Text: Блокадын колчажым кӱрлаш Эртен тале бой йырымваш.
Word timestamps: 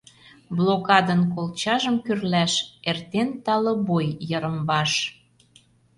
Блокадын 0.55 1.21
колчажым 1.33 1.95
кӱрлаш 2.05 2.53
Эртен 2.89 3.29
тале 3.43 3.73
бой 3.87 4.07
йырымваш. 4.29 4.91